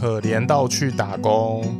[0.00, 1.76] 可怜到去打工，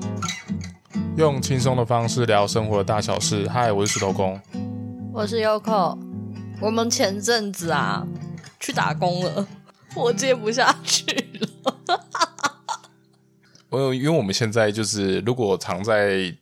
[1.17, 3.49] 用轻松的方式聊生活的大小事。
[3.49, 4.41] 嗨，我是石头公，
[5.13, 5.97] 我是 Yoko。
[6.61, 8.05] 我们前阵子啊
[8.59, 9.47] 去打工了，
[9.95, 11.05] 我接不下去
[11.39, 11.49] 了。
[13.71, 16.35] 我有，因为我们现在就是，如果常在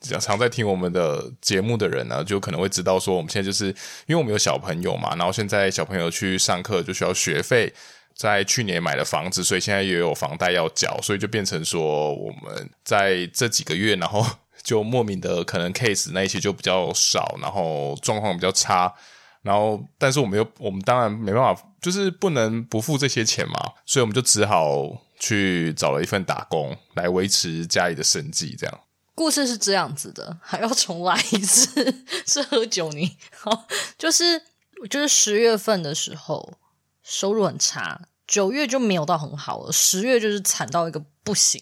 [0.00, 3.66] 常在听我们的节目的人呢，就可能会知道说，我们现在就是
[4.06, 7.72] 因为我们有小朋友嘛，然后现在小朋友去上课就需要学费。
[8.20, 14.22] 在去年买了房子，所以现在也有房贷要缴，所以就变成说我们在这几个月，然后
[14.62, 18.94] 就莫名的可能 case 那一些就比较少，然后状况比较差，
[19.40, 28.54] 然后但是我们又我们当然没办法，就是不能不付这些钱嘛，所以我们就只好去找了一份打工来维持家里的生计。
[28.54, 28.80] 这样
[29.14, 33.66] 故事是这样子的，还要重来一次，是喝酒你好，
[33.96, 34.42] 就是
[34.90, 36.58] 就是十月份的时候
[37.02, 38.02] 收入很差。
[38.30, 41.60] 九月就没有到很好了，十月就是惨到一个不行，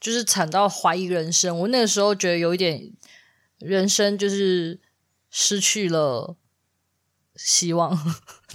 [0.00, 1.58] 就是惨到怀疑人生。
[1.60, 2.90] 我那个时候觉得有一点
[3.58, 4.80] 人生就是
[5.30, 6.34] 失去了
[7.36, 7.90] 希望，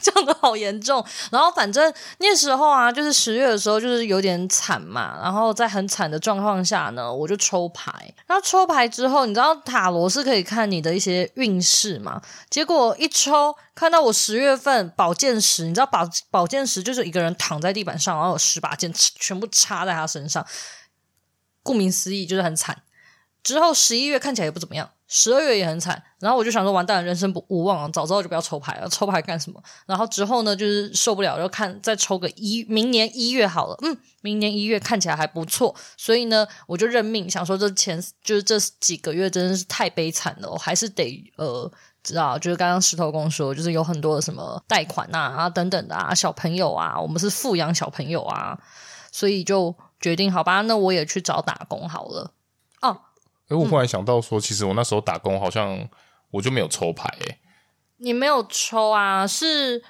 [0.02, 1.04] 讲的好严重。
[1.32, 5.20] 然后反正那时候啊，就是十月的时候，就是有点惨嘛。
[5.22, 7.92] 然后在很惨的状况下呢，我就抽牌。
[8.28, 12.22] 然后抽牌之后，你知道塔罗是可以看你的一些运势嘛？
[12.50, 20.46] 结果一抽，看到我十月份宝剑十，你知道宝宝剑十就是一个人躺在地板上，然后有十把剑全部插在他身上。
[21.64, 22.82] 顾名思义，就是很惨。
[23.44, 24.89] 之后十一月看起来也不怎么样。
[25.14, 29.61] 十二月也很惨，然后我就想说完蛋了，人生不无望了，早知道就不要抽牌了，抽牌干什么？
[29.86, 41.69] 然后之后呢，就是受不了，就看再抽个一，明年一月好了，嗯，明年一月看起来还不错，所以呢，我就认命，想说这前就是这几个月真的是太悲惨了，我还是得呃，
[42.02, 48.58] 知道就是刚刚石头公说，就是有很多的什么贷款呐啊，啊等等的啊，小朋友啊，我们是富养小朋友啊，
[49.12, 52.31] 所以就决定好吧，那我也去找打工好了。
[53.52, 55.89] 哎，我忽然想到说，其实我那时候打工好像
[56.31, 57.13] 我就没有抽牌。
[57.28, 57.38] 哎，
[57.97, 59.28] 你没有抽啊？
[59.28, 59.84] 是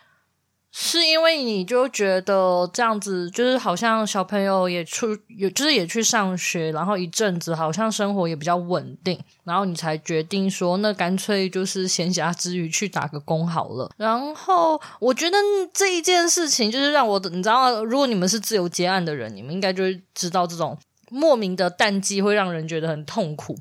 [0.72, 13.91] 是因为你就觉得这样子，就是好像小朋友也出，有就是也去上学，然后一阵子好像生活也比较稳定，然后你才决定说，那干脆就是闲暇之余去打个工好了。
[13.97, 15.38] 然后我觉得
[15.71, 20.75] 这一件事情就是让我，你知道，如果你们是自由接案的人，你们应该就会知道这种。
[21.11, 23.57] 莫名的淡季会让人觉得很痛苦。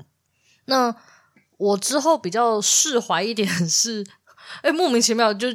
[0.65, 0.95] 那
[1.57, 4.05] 我之后比较释怀一点是，
[4.61, 5.47] 哎，莫名其妙就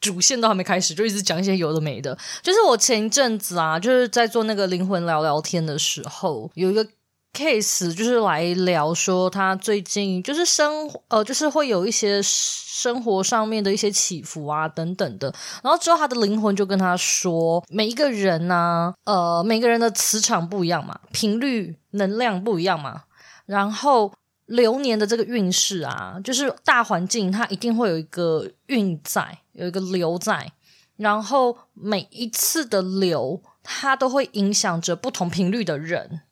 [0.00, 2.18] 主线都还没开始，就一直讲一些有的没的。
[2.42, 6.88] 就是我前一阵子啊，就是在做那个灵魂聊聊天的时候，有一个。
[7.32, 15.32] Case 就是来聊说他最近就是生呃就是会有一些生活上面的一些起伏啊等等的，
[15.62, 23.04] 然后之后他的灵魂就跟他说，每一个人呢、啊，呃每个人的磁场不一样嘛，频率能量不一样嘛，
[23.46, 24.12] 然后
[24.46, 30.52] 流年的这个运势啊，就是大环境它一定会有一个运在，有一个流在，
[30.96, 36.22] 然后每一次的流它都会影响着不同频率的人。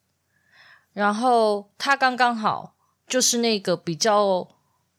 [0.93, 2.75] 然后他刚刚好
[3.07, 4.49] 就是那个比较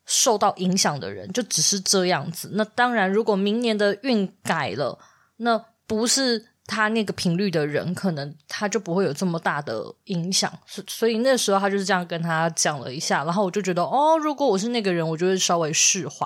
[0.05, 2.51] 受到影响的人，就只是这样子。
[2.53, 4.97] 那当然，如果明年的运改了，
[5.37, 10.51] 那不是他那个频率的人，可能他就不会有这么大的影响。
[10.65, 16.25] 所所以那时候他就是这样跟他讲了一下，然后我就觉得，哦，如果我是那个人，我就会稍微释怀。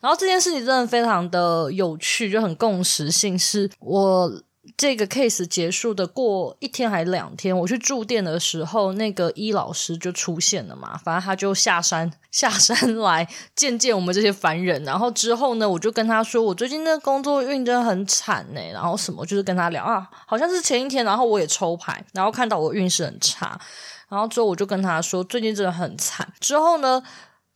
[0.00, 4.42] 然后这件事情真的非常的有趣，就很共识性，是我。
[4.76, 10.98] 这个 case 结束的过一天还两天，我去住店的时候，那个伊老师就出现了嘛。
[10.98, 13.26] 反正他就下山 下山来
[13.56, 14.84] 见见我们这些凡人。
[14.84, 18.60] 然后之后呢，我就跟他说，我最近的工作运真的很惨呢。
[18.72, 23.58] 然后什么就是跟他聊啊，好像是前一天，然后我也抽牌，然后看到我运势很差。
[24.10, 26.30] 然后之后我就跟他说，最近真的很惨。
[26.38, 27.02] 之后呢，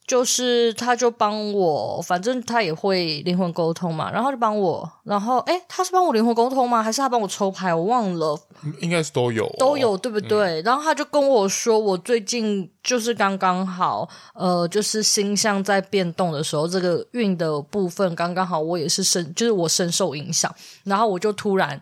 [0.07, 6.83] 就是他就帮我，反正他也会灵魂沟通嘛，然后就帮我，然后诶，他是帮我灵魂沟通吗？
[6.83, 7.75] 还是他帮我抽牌？
[7.75, 8.39] 我忘了，
[8.81, 10.61] 应该是都有哦，都有，对不对？
[10.61, 10.63] 嗯。
[10.65, 20.55] 然后他就跟我说，我最近就是刚刚好，呃，就是星象在变动的时候，这个运的部分刚刚好，我也是深，就是我深受影响。
[20.85, 21.81] 然后我就突然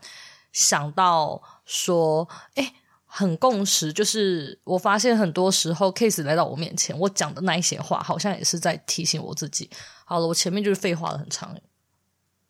[0.52, 2.72] 想到说，诶。
[3.14, 9.68] 很共识，就是我发现很多时候 case 来到我面前，我讲的那一些话，好像也是在提醒我自己。
[10.06, 11.54] 好了，我前面就是废话了很长，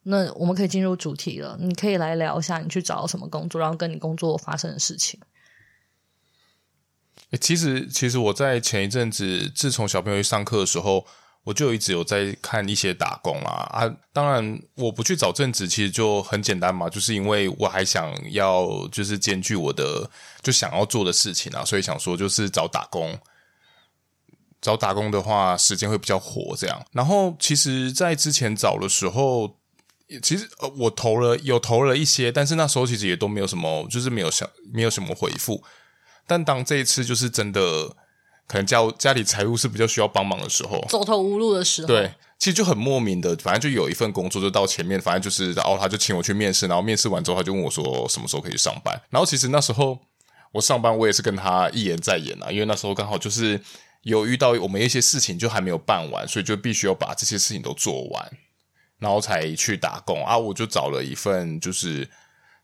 [0.05, 1.57] 那我们可以进入主题了。
[1.59, 5.19] 你可以来聊一下你去找什么工作，然后跟你工作发生的事情。
[7.41, 11.05] 其实，其实我在前一阵子，自从小朋友去上课的时候，
[11.45, 20.09] 我就一直有在看一些打工啊啊，当然我不去找正职，其实就很简单嘛，就是因为我还想要就是兼具我的
[20.41, 23.19] 就想要做的事情啊，所以想说就是找打工，
[24.61, 26.81] 找打工的话时间会比较活这样。
[26.93, 29.57] 然后其实，在之前找的时候，
[30.23, 35.65] 其实呃我投了有投了一些，但是那时候其实也都没有什么，就是没有想没有什么回复。
[36.25, 37.97] 但当这一次就是真的。
[38.47, 49.99] 可能家家里财务是比较需要帮忙的时候，走投无路的时候，对，其实就很莫名的，反正就有一份工作就到前面，反正就是，然后他就请我去面试，然后面试完之后他就问我说什么时候可以上班，然后其实那时候
[50.53, 53.59] 我上班我也是跟他一言再言啊，因为那时候刚好就是
[54.03, 58.33] 有遇到我们一些事情就还没有办完，所以就必须要把这些事情都做完，
[58.99, 60.23] 然后才去打工。
[60.25, 62.11] 啊，我就找了一份就是。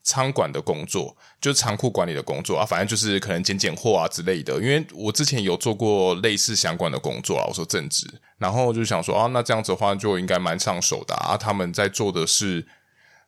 [0.08, 4.54] 仓管的工作，就是仓库管理的工作啊，反正就是可能捡捡货啊之类的。
[4.54, 8.06] 因为我之前有做过类似相关的工作啊，我说正职，
[8.38, 11.36] 然后就想说啊，那这样子的话就应该蛮上手的啊。
[11.36, 12.66] 他们在做的是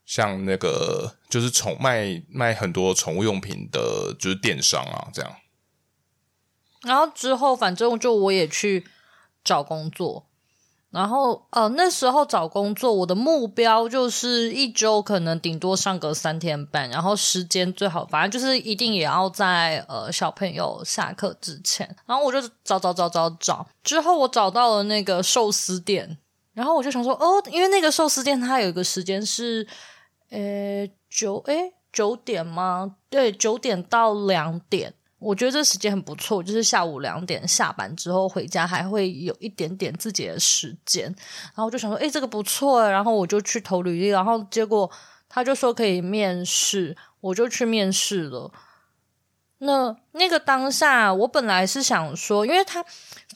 [0.07, 5.37] 像那个就是宠卖卖很多宠物用品的，就是电商啊这样。
[6.85, 8.87] 然后之后反正就我也去
[9.45, 10.30] 找工作。
[10.91, 21.89] 然后，呃，那时候找工作，我的目标就是一周可能顶多上个三天班，然后时间最好，反正就是一定也要在呃小朋友下课之前。
[22.07, 26.19] 然后我就找找找找找，之后我找到了那个寿司店，
[26.55, 29.65] 然后我就想说，哦，因为那个寿司店它有一个时间是，
[30.31, 32.97] 呃，九，诶，九点吗？
[33.09, 34.95] 对，九点到两点。
[35.21, 44.91] 我觉得这时间很不错，就是下午两点下班之后回家还会有一点点自己的时间，然后我就想说，诶，这个不错，然后我就去投履历，然后结果
[45.29, 48.51] 他就说可以面试，我就去面试了。
[49.63, 52.83] 那那个当下，我本来是想说，因为他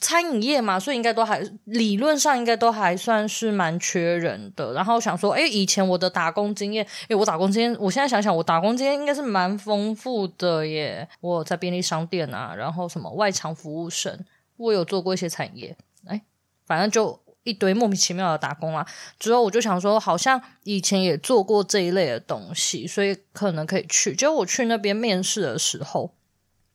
[0.00, 4.72] 餐饮业嘛，所以应该都还理论上应该都还算是蛮缺人的。
[4.72, 11.06] 然后想说，诶，以前我的打工经验，诶，我打工经验，我现在想想，我打工经验应该是蛮丰富的耶。
[11.20, 14.18] 我在便利商店啊，然后什么外场服务生，
[14.56, 15.76] 我有做过一些产业，
[16.08, 16.22] 诶，
[16.66, 18.84] 反正就一堆莫名其妙的打工啊。
[19.18, 24.14] 之后我就想说，好像以前也做过这一类的东西，所以可能可以去。
[24.14, 26.12] 结果我去那边面试的时候。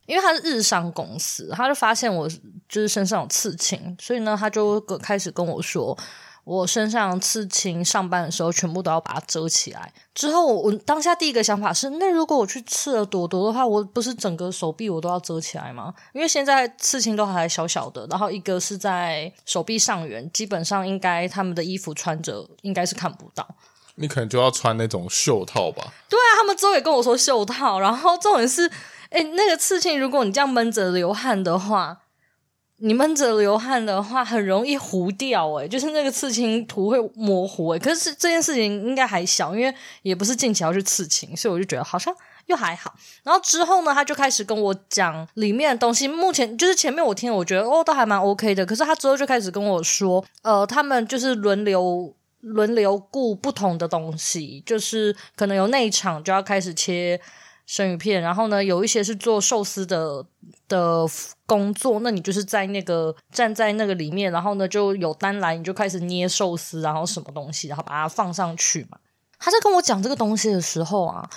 [0.06, 2.27] 因为他是日商公司，他就发现我
[2.68, 5.95] 就是身上有刺青，所以呢，他就开始跟我说，
[6.44, 9.94] 我身上刺青，上班的时候全部都要把它遮起来。
[10.13, 15.94] 之后我，当下第一个想法是，那如果我去刺了朵朵的话，我不是整个手臂我都要遮起来吗？
[16.13, 23.47] 因为现在刺青都还小小的，然后一个是在手臂上缘，基本上应该他们的衣服穿着应该是看不到。
[23.95, 25.94] 你可能就要穿那种袖套吧？
[26.09, 28.71] 对啊，他们之后也跟我说袖套，然后重点是。
[29.09, 31.97] 哎，那个刺青，如果你这样闷着流汗的话，
[32.81, 35.53] 你闷着流汗的话，很容易糊掉。
[35.55, 37.67] 哎，就是那个刺青图会模糊。
[37.69, 42.13] 哎，可是这件事情应该还小，因为也不是近期要去刺青，所以我就觉得好像
[42.45, 42.93] 又还好。
[43.23, 46.07] 然后之后呢，他就开始跟我讲里面的东西。
[46.07, 48.65] 目前就是前面我听，我觉得哦，都还蛮 OK 的。
[48.65, 57.19] 可是他之后就开始跟我说，呃，他们就是轮流轮流顾不同的东西，就是可能有内场就要开始切。
[57.69, 60.25] 生鱼片，然后呢，有一些是做寿司的
[60.68, 61.06] 的
[61.45, 68.98] 工作，那你就是在那个站在那个里面，然后呢就有单来，你就开始捏寿司，然后什么东西，然后把它放上去嘛。
[69.38, 71.30] 他在跟我讲这个东西的时候啊，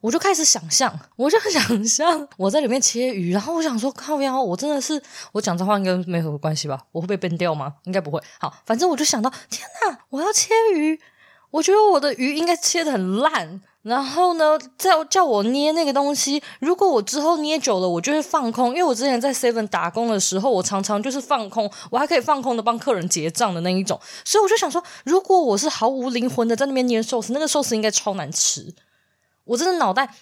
[0.00, 6.80] 我就开始想象，我就想象我在里面切鱼，然后我想说，靠腰，我真的是我讲这话应该没什么关系吧？
[6.92, 7.74] 我会被崩掉吗？
[7.82, 8.22] 应该不会。
[8.38, 11.00] 好，反正我就想到，天哪，我要切鱼，
[11.50, 13.60] 我觉得我的鱼应该切得很烂。
[13.82, 16.42] 然后呢，再叫我捏那个东西。
[16.60, 18.68] 如果我之后捏久了，我就会放空。
[18.68, 23.98] 因为我之前在 Seven 打工的时候，我常常就是放空，我还可以放空的帮客人结账的那一种。
[24.24, 28.74] 所以我就想说，如果我是毫无灵魂的在那边捏寿司，那个寿司应该超难吃。
[29.44, 30.14] 我真的脑袋。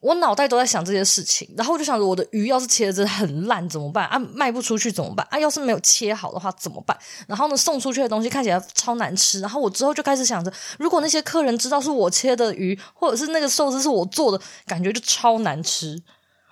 [0.00, 4.18] 我脑袋都在想这些事情，然后我就想着我的鱼要是切的真的很烂怎么办啊？
[4.18, 5.38] 卖不出去怎么办啊？
[5.38, 6.98] 要是没有切好的话怎么办？
[7.26, 9.40] 然后呢，送出去的东西看起来超难吃。
[9.40, 16.02] 然后我之后就开始想着，如果那些客人知道是我切的鱼，或者是那个寿司是我做的，感觉就超难吃。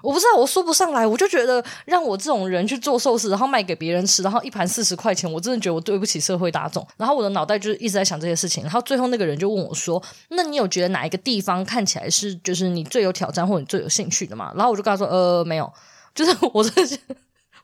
[0.03, 6.87] 我不知道，我说不上来，我就觉得让我这种人去做寿司，然后卖给别人吃，然后一盘四十块钱，我真的觉得我对不起社会大众。
[6.97, 8.63] 然后我的脑袋就是一直在想这些事情。
[8.63, 15.73] 然后最后那个人就问我说：“那你有觉得哪一个地方看起来是就是你最有挑战或你最有兴趣的吗？”然后我就跟他说：“呃，没有，
[16.15, 16.99] 就是 我这些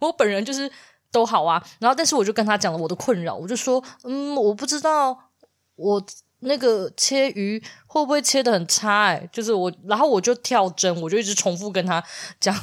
[0.01, 0.71] 我本人就是
[1.13, 5.17] 都好啊。”然后但是我就跟他讲了我的困扰，我就说：“嗯，我不知道
[5.77, 6.05] 我。”
[6.41, 9.05] 那个切鱼会不会切得很差？
[9.05, 12.03] 哎，就是我，然后我就跳针，我就一直重复跟他
[12.39, 12.55] 讲，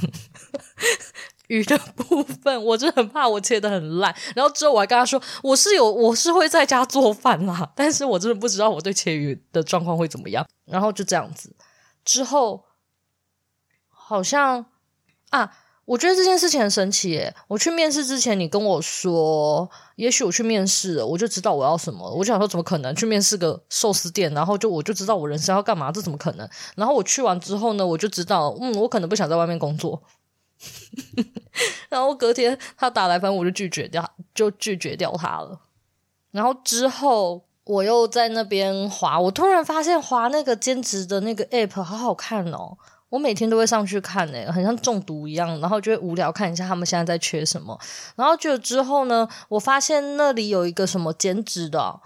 [1.48, 4.16] 鱼的部分，我就很怕我切得很烂。
[4.36, 10.48] 然后之后我还跟他说，我是有我是会在家做饭啦，但是我真的不知道我对切鱼的状况会怎么样。
[10.66, 11.56] 然后就这样子，
[12.06, 12.66] 之后
[13.88, 14.66] 好像
[15.30, 15.58] 啊。
[15.92, 17.36] 我觉得这件事情很神奇耶！
[17.50, 22.10] 我去面试之前，你跟我说，也许我去面试了，我就知道我要什么。
[22.10, 25.92] 我就想说，怎么可能去面试个寿司店，然后就我就知道我人生要干嘛？
[25.92, 26.50] 这怎么可能？
[26.78, 30.02] 然后我去完之后呢，我就知道，嗯，我可能不想在外面工作。
[31.90, 35.60] 然后隔天他打来，反正我就拒绝掉，就拒绝掉他了。
[36.32, 42.78] 然后之后我又在那边滑，我突然发现滑那个兼职的那个 app 好好看哦。
[43.12, 47.78] 我每天都会上去看诶、很像中毒一样，然后就会无聊看一下他们现在在缺什么。
[48.16, 52.00] 然后就之后呢，我发现那里有一个什么兼职的，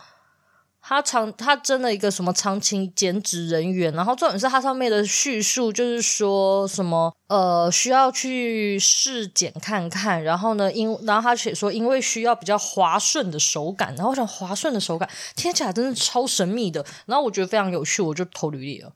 [0.81, 18.91] 他长他真的一个什么长期兼职人员，然后重点是他上面的叙述就是说什么呃需要去试剪看看，然后呢因然后他写说因为需要比较滑顺的手感，然后我想滑顺的手感听起来真的超神秘的，然后我觉得非常有趣，我就投履历了。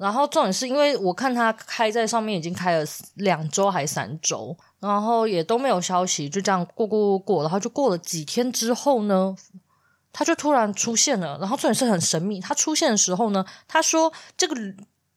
[0.00, 2.84] 然后重点是因为我看他开在上面已经开了
[3.16, 9.36] 两周还三周，然后也都没有消息，就这样过过过过，然后就过了几天之后呢，
[10.10, 11.36] 他就突然出现了。
[11.38, 14.56] 然后重点是很神秘，他出现的时候呢，他说这个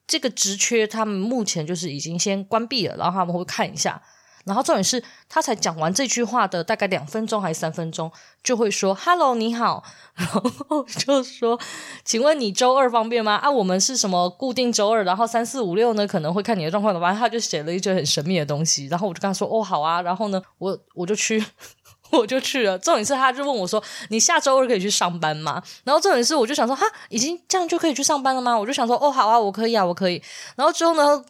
[0.05, 4.01] 这个职缺他们目前就是已经先关闭了，然后他们会看一下。
[4.45, 8.11] 然后重点是他才讲完这句话的大概两分钟还是三分钟，
[8.43, 9.83] 就会说 “Hello，你好”，
[10.15, 11.59] 然后就说
[12.03, 16.99] ：“请问你周二方便吗？”啊，我们是什么固定周二，然后三四五六呢可能会看你的状况的。
[16.99, 21.43] 反正他就写了一句很神秘的东西，然后我就跟他说：“哦，好啊。”然后呢，我我就去，
[22.11, 22.77] 我就去了。
[22.77, 30.21] 重点是他就问我说：“你下周二可以去上班吗？”然后重点是我就想说：“哈，已经这样就可以去上班了吗？”我就想说：“哦，好啊，我可以啊，我可以。”
[30.57, 31.23] 然后之后呢？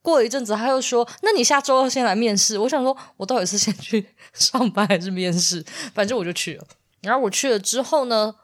[0.00, 5.62] 过了一阵子，他又说：“那你下周二先来面试。”我想说，我到底是先去上班还是面试？
[5.92, 6.64] 反正我就去了。
[7.02, 8.34] 然后我去了之后呢，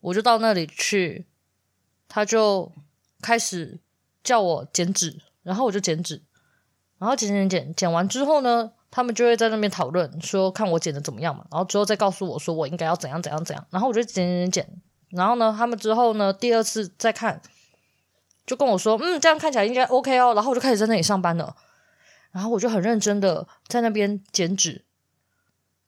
[0.00, 1.26] 我就到那里去，
[2.08, 2.72] 他就
[3.20, 3.80] 开始
[4.24, 6.22] 叫我剪纸，然后我就剪纸，
[6.98, 11.44] 然后剪剪剪剪完之后呢，他们就会在那边讨论，说看我剪的怎么样嘛。
[11.50, 13.66] 然后之后再告诉我说我应该要怎样怎样怎样。
[13.70, 17.42] 然后我就剪剪剪剪，然后呢，他们之后呢，第二次再看。
[18.46, 20.34] 就跟我说，嗯，这样看起来应该 OK 哦。
[20.34, 21.54] 然后我就开始在那里上班了，
[22.32, 24.84] 然后我就很认真的在那边剪纸。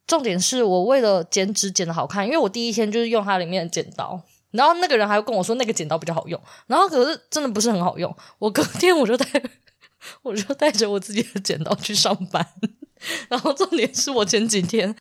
[0.06, 8.14] 重点是我为了剪纸剪得好看，因为我第一天就是用它里面的剪刀，然后那个人还跟我说那个剪刀比较好用，然后可是真的不是很好用。
[8.38, 9.26] 我隔天我就带，
[10.22, 12.46] 我就带着我自己的剪刀去上班。
[13.28, 14.94] 然后重点是我前几天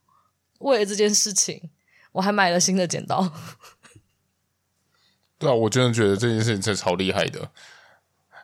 [0.59, 1.69] 为了这件事情，
[2.13, 3.31] 我还买了新的剪刀。
[5.43, 7.39] 对啊，我真的觉得这件事情真的超厉害的。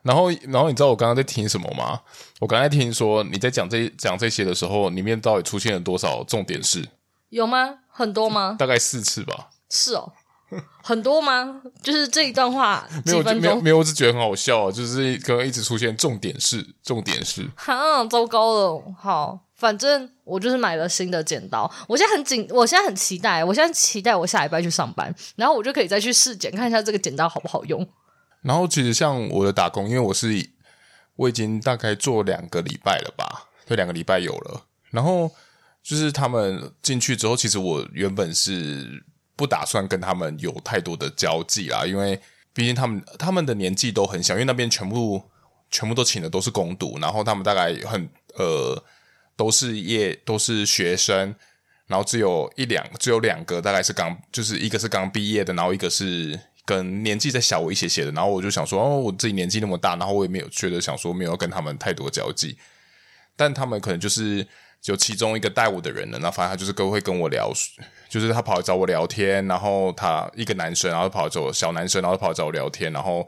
[0.04, 2.00] 然后，然后你知道我刚刚在听什么吗？
[2.40, 6.88] 我刚才听说你在讲这讲这些的时候，里面到底出现了多少重点是？
[7.30, 7.80] 有吗？
[7.90, 8.56] 很多吗？
[8.58, 9.50] 大概四次吧。
[9.70, 10.14] 是哦，
[10.82, 11.62] 很多吗？
[11.84, 14.72] 就是这一段话 没有，没有，没有，我只觉得很好笑啊！
[14.72, 19.40] 就是刚刚一直出现重点是，重点是，哈，糟糕了，好。
[19.60, 27.86] 反正我就是买了新的剪刀，我现在很紧，我现在很期待，我现在期待我下礼拜去上班，然后我就可以再去试剪，看一下这个剪刀好不好用。
[28.42, 30.50] 然后其实像我的打工，因为我是
[31.18, 34.62] 我已经大概做两个礼拜了吧，对，两个礼拜有了。
[34.92, 35.30] 然后
[35.84, 39.04] 就是他们进去之后，其实我原本是
[39.36, 42.18] 不打算跟他们有太多的交际啦，因为
[42.54, 45.22] 毕竟他们他们的年纪都很小，因为那边全部
[45.70, 48.82] 全部都请的都是工读，然后他们大概很呃。
[49.40, 51.34] 都是业，都是学生，
[51.88, 58.12] 然后只有一两，只有两个，大概是刚，就是一个是刚毕业的，然后一个是跟年纪再小我一些些的。
[58.12, 62.58] 然后我就想说，哦，我自己年纪那么大，然后我也没有觉得想说没有跟他们太多交际，
[63.38, 64.46] 但他们可能就是
[64.84, 67.50] 有其中一个带我的人呢，那反正他就是跟会跟我聊，
[68.10, 73.26] 就是他跑来找我聊天，然后他一个男生，然后跑来找我小男生，然后跑来找我聊天，然后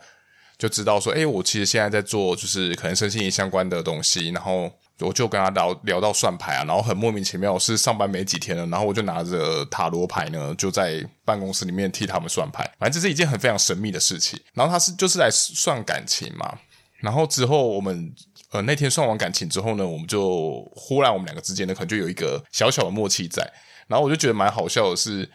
[0.58, 4.70] 就知道说，哎，我其实现在在做就是可能身心灵相关的东西，然后。
[5.02, 12.64] 我就跟他聊聊到算牌啊，然后很莫名其妙，我是上班没几天了，然后我就拿着塔罗牌呢，就在办公室里面替他们算牌。
[12.80, 14.40] 反正这是一件很非常神秘的事情。
[14.54, 16.58] 然后他是就是来算感情嘛，
[17.00, 18.14] 然后之后我们
[18.52, 23.42] 呃那天算完感情之后呢，我们就忽然我们两个之间呢可能就有一个小小的默契在。
[23.88, 25.30] 然后我就觉得蛮好笑的是，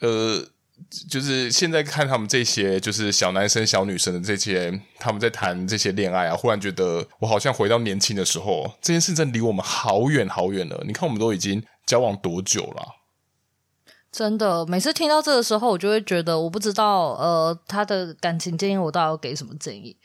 [0.00, 0.46] 呃。
[1.08, 8.70] 就是现在看他们这些，就是小男生、小女生的这些，他们在谈这些恋爱啊，忽然觉得我好像回到年轻的时候。
[8.80, 10.82] 这件事真离我们好远好远了。
[10.86, 12.82] 你看，我们都已经交往多久了？
[14.10, 19.96] 真的，每次听到这个时候，我就会觉得，我不知道，呃，他的感情建议我到底要给什么建议？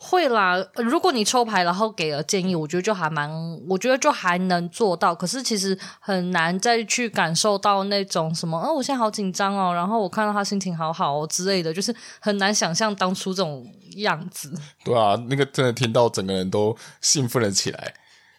[0.00, 3.28] 会啦，如果你抽牌然后给了建议，我觉得就还蛮，
[3.68, 5.12] 我觉得就还能做到。
[5.12, 14.52] 可是其实很难再去感受到那种什么，哦，我现在好紧张哦，然后我看到他心情好好哦之类的，就是很难想象当初这种样子。
[14.84, 17.94] 对啊，那个真的听到整个人都兴奋了起来，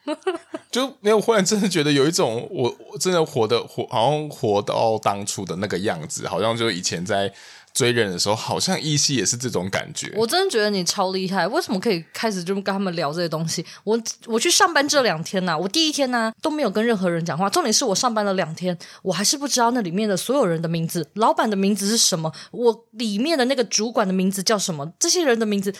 [0.72, 7.34] 就没有忽然真的觉得有一种我我真的活的活，好像活到当初的那个样子，好像就以前在。
[7.79, 10.12] 追人的时候，好像依稀也是这种感觉。
[10.17, 13.65] 我真的觉得你超厉害，为什么可以开始就跟他们聊这些东西？
[13.86, 17.50] 我我去上班这两天呐、我第一天呢、都没有跟任何人讲话。
[17.50, 25.74] 重点是我上班了两天，我还是不知道那里面的所有人的名字，老板的名字是什么，我里面的那个主管的名字叫什么，这些人的名字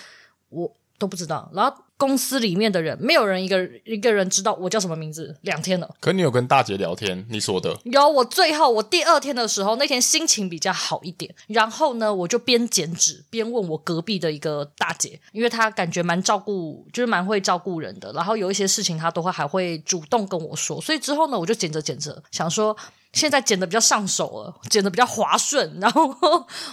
[0.48, 1.50] 我都不知道。
[1.54, 1.76] 然后。
[2.00, 5.36] 公司里面的人，没有人一个一个人知道我叫什么名字。
[5.42, 7.26] 两天了，可你有跟大姐聊天？
[7.30, 8.08] 你说的有。
[8.08, 11.36] 我最后我第二天的时候，那天心情比较好一点。
[11.48, 18.14] 然后呢，我就边剪纸边问我隔壁的一个大姐，因为她感觉蛮照顾，就是蛮会照顾人的。
[18.14, 20.80] 然后有一些事情她都会还会主动跟我说。
[20.80, 22.74] 所以之后呢，我就剪着剪着想说。
[23.12, 26.16] 现在剪的比较上手了，剪的比较滑顺， 然后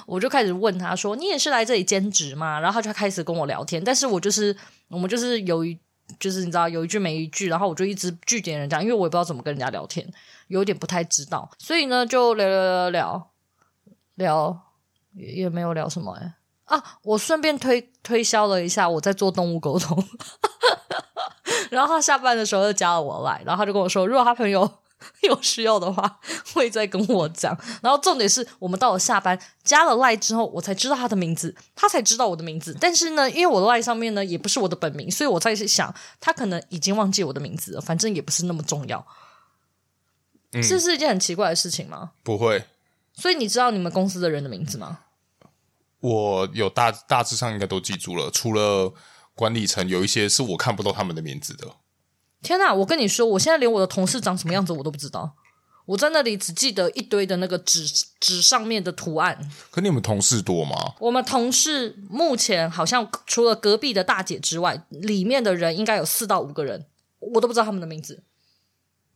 [0.04, 4.54] 我就开始问他说：“你也是来这里兼职吗？”然后他就开始跟我聊天，但是我就是
[4.88, 5.78] 我们就是有一
[6.18, 10.06] 就是你知道有一句没一句，然后我就一直拒点人家，因为我也不知道怎么跟人家聊天，
[10.48, 13.30] 有点不太知道，所以呢就聊聊聊聊
[14.16, 14.60] 聊
[15.14, 16.34] 也也没有聊什么哎
[16.66, 20.04] 啊，我顺便推推销了一下我在做动物沟通，
[21.70, 24.70] 然后他下班的时候就加了我来，然后他就跟我说，如果他朋友。
[25.22, 26.20] 有需要的话
[26.54, 27.56] 会再跟我讲。
[27.82, 32.76] 然后重点是我们到了下班加了赖之后，我才知道他的名字，他才知道我的名字。
[32.80, 37.80] 但是呢，因为我的赖上面呢也不是我的本名，所以我在想他可能已经忘记我的名字了。
[37.80, 39.06] 反正也不是那么重要。
[40.52, 42.12] 这是，是一件很奇怪的事情吗？
[42.22, 42.64] 不会。
[43.14, 45.00] 所以你知道你们公司的人的名字吗？
[46.00, 48.94] 我有大大致上应该都记住了，除了
[49.34, 51.66] 管理层有一些是我看不到他们的名字的。
[52.46, 55.34] 天呐，我跟你说，我现在连我的同事长什么样子我都不知道。
[55.84, 57.84] 我在那里只记得一堆的那个纸
[58.20, 59.36] 纸上面的图案。
[59.72, 60.94] 可你们同事多吗？
[61.00, 66.86] 我们同事目前好像除了隔壁的大姐之外，里面的人应该有四到五个人，
[67.18, 68.22] 我都不知道他们的名字。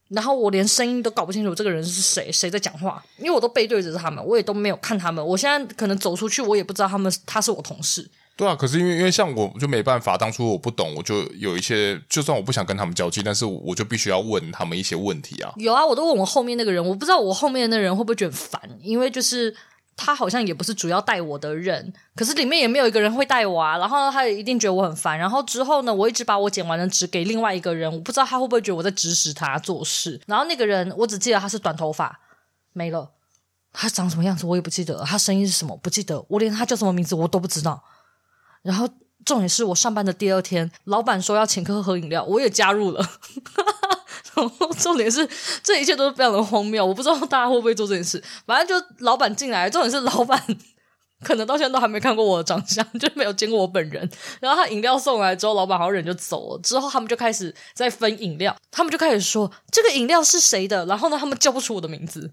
[0.09, 5.25] 然后我连声音都搞不清楚这个人是谁，谁在讲话，因为我都背对着他们，我也都没有看他们。
[5.25, 8.11] 我现在可能走出去，我也不知道他们他是我同事。
[8.41, 15.53] 对啊，可是因为因为像我就没办法，当初我不懂，我就有一些，就算我不想跟他们交际，但是我就必须要问他们一些问题啊。
[15.57, 19.55] 有啊，我都问我后面那个人，我不知道我后面的那人会不会觉得烦，因为就是
[19.95, 23.77] 他好像也不是主要带我的人，可是里面也没有一个人会带我啊。
[23.77, 25.19] 然后他也一定觉得我很烦。
[25.19, 30.19] 然后之后呢，我一直把我剪完的纸给另外一个人，我不知道他会不会觉得我在指使他做事。
[30.27, 32.19] 然后那个人，我只记得他是短头发，
[32.73, 33.11] 没了，
[33.71, 37.85] 他长什么样子我也不记得，他声音是什么不记得，我连他叫什么名字我都不知道。
[38.63, 38.89] 然后
[39.25, 43.05] 重点是我上班的第二天，老板说要请客喝饮料，我也加入了。
[44.35, 45.29] 然后重点是
[45.63, 48.23] 这一切都是非常的荒谬，我不知道大家会不会做这件事。
[48.47, 50.41] 反正就老板进来，重点是老板
[51.23, 54.09] 可能到现在都还没看过我的长相， 就没有见过我本人。
[54.41, 56.61] 然后他饮料送来之后，老板好像人就走了。
[56.63, 60.87] 之后他们就开始在分饮料，他们就开始说这个饮料是谁的。
[60.87, 62.33] 然后呢，他们叫不出我的名字，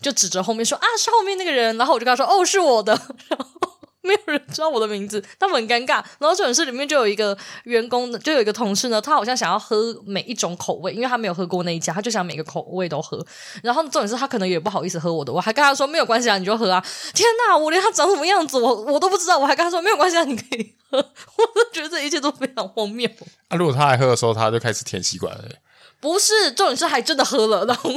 [0.00, 1.76] 就指着后面说啊，是后面那个人。
[1.76, 2.92] 然后我就跟他说哦，是我的。
[3.28, 3.57] 然后。
[4.00, 6.02] 没有人知道我的名字，他们很尴尬。
[6.18, 13.24] 然后这种事里面就有一个员工，就有一个同事呢，他好像想要喝每一种口味，因为他没有喝过那一家，他就想每个口味都喝。
[13.62, 16.84] 然后重点是他可能也不好意思喝我的，我还跟他说没有关系啊，你就喝啊。
[17.12, 20.98] 天哪，我连他长什么样子我我都不知道，我还跟他说没有关系啊，你可以喝。
[21.36, 23.08] 我都觉得这一切都非常荒谬。
[23.48, 25.44] 啊，如果他还喝的时候，他就开始舔吸管了。
[26.00, 27.90] 不是，重点是还真的喝了，然后。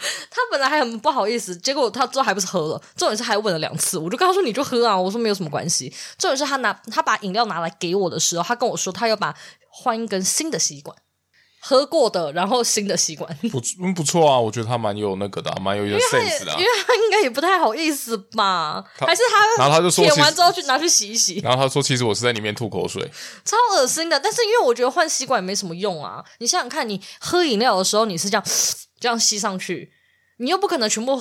[0.30, 2.82] 他本来还很不好意思，结果他最后还不是喝了。
[2.96, 9.34] 重点是还问了两次，我就跟他说：“你就喝啊。”我说：“没有什么关系。”重点是他拿他把饮料拿来给我的时候，他跟我说他要把
[9.68, 10.96] 换一根新的吸管，
[11.60, 13.36] 喝过的，然后新的吸管。
[13.50, 13.60] 不
[13.94, 16.52] 不错啊，我觉得他蛮有那个的，蛮有一个 sense 的。
[16.52, 18.82] 因为他应该也不太好意思吧？
[18.98, 19.62] 还是他？
[19.62, 23.02] 然后他就说：“舔完之后去拿去洗一洗。”然后他说：“其实我是在里面吐口水，
[23.44, 26.24] 超恶心的。”但是因为我觉得换吸管也没什么用啊。
[26.38, 28.44] 你想想看，你喝饮料的时候你是这样
[29.00, 29.92] 这样吸上去。
[30.36, 31.20] 你又不可能全部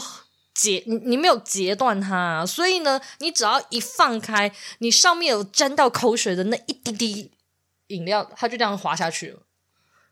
[0.54, 7.32] 截，你你没有截断它啊，所以呢，你只要一放开，你上面有沾到口水的那一滴滴
[7.88, 9.42] 饮料，它就这样滑下去了，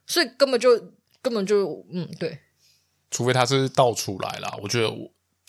[0.06, 2.40] 所以根本就根本就嗯对，
[3.10, 4.90] 除非它是倒出来啦，我觉得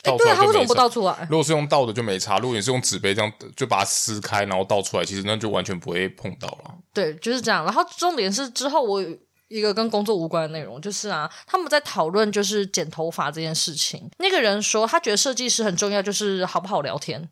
[0.02, 1.26] 倒出来，对，它为什么不倒出来？
[1.28, 6.74] 如果是用倒的就没差，如果你是用纸杯这样就把它撕开然后倒出来，其实那就完全不会碰到了。
[6.94, 7.64] 对，就是这样。
[7.64, 9.04] 然后重点是之后我。
[9.48, 14.10] 一个跟工作无关的内容，就是啊，他们在讨论就是剪头发这件事情。
[14.18, 17.28] 那个人说，他觉得设计师很重要，就是好不好聊天。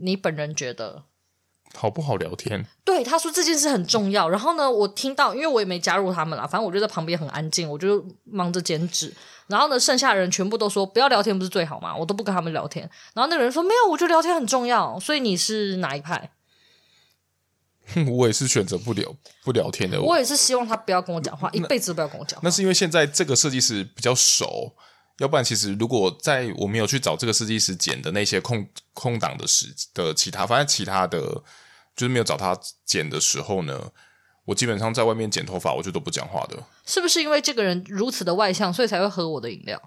[0.00, 1.04] 你本人觉得？
[1.76, 2.64] 好不好聊天？
[2.84, 4.28] 对，他说这件事很重要。
[4.28, 9.12] 然后呢，我听到，因为我也没加入他们啦，反正我就在旁边很安静，我就忙着剪纸。
[9.48, 11.96] 然后呢，剩下的人全部都说不要聊天，不是最好吗？
[11.96, 12.88] 我都不跟他们聊天。
[13.12, 14.98] 然后那个人说没有，我觉得聊天很重要。
[15.00, 16.30] 所以你是哪一派？
[18.08, 20.00] 我也是选择不聊不聊天的。
[20.00, 22.42] 我也是希望他不要跟我讲话，一辈子都不要跟我讲话。
[22.44, 24.74] 那是因为现在这个设计师比较熟，
[25.18, 31.20] 要不然其实如果在我没有去找这个设计师剪的那些空空档的时的其他，反正其他的
[31.94, 33.92] 就是没有找他剪的时候呢，
[34.46, 36.56] 我基本上在外面剪头发，我就都不讲话的。
[36.86, 39.80] 是不是因为这个人如此的外向，所以才会喝我的饮料？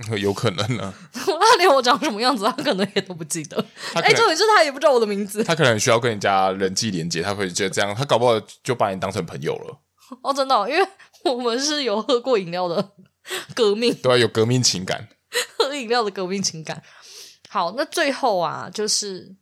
[0.18, 0.94] 有可能呢、啊。
[1.12, 3.56] 他连我长什么样子，他可能也都不记得。
[3.94, 5.42] 哎，重点是他也不知道我的名字。
[5.44, 9.78] 他可能需要跟人家人际连接，他会觉得这样，他搞不好就把你当成朋友了。
[10.22, 10.88] 哦，真的、哦，因为
[11.24, 12.92] 我们是有喝过饮料的
[13.54, 15.08] 革命，对、啊，有革命情感，
[15.58, 16.82] 喝饮料的革命情感。
[17.48, 19.34] 好，那最后啊，就是